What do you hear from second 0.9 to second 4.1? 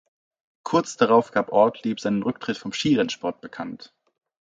darauf gab Ortlieb seinen Rücktritt vom Skirennsport bekannt.